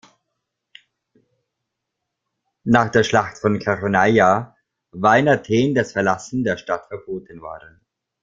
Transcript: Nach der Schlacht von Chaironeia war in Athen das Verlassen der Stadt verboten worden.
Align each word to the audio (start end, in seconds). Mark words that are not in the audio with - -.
Nach 2.63 2.89
der 2.89 3.03
Schlacht 3.03 3.37
von 3.37 3.59
Chaironeia 3.59 4.55
war 4.89 5.19
in 5.19 5.27
Athen 5.27 5.75
das 5.75 5.91
Verlassen 5.91 6.43
der 6.43 6.57
Stadt 6.57 6.87
verboten 6.87 7.39
worden. 7.43 7.79